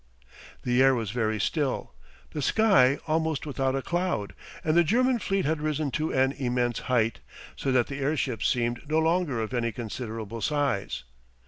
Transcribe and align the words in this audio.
The 0.63 0.81
air 0.81 0.95
was 0.95 1.11
very 1.11 1.39
still, 1.39 1.93
the 2.31 2.41
sky 2.41 2.97
almost 3.05 3.45
without 3.45 3.75
a 3.75 3.83
cloud, 3.83 4.33
and 4.63 4.75
the 4.75 4.83
German 4.83 5.19
fleet 5.19 5.45
had 5.45 5.61
risen 5.61 5.91
to 5.91 6.11
an 6.11 6.31
immense 6.31 6.79
height, 6.89 7.19
so 7.55 7.71
that 7.71 7.85
the 7.85 7.99
airships 7.99 8.47
seemed 8.49 8.89
no 8.89 8.97
longer 8.97 9.39
of 9.39 9.53
any 9.53 9.71
considerable 9.71 10.41
size. 10.41 11.03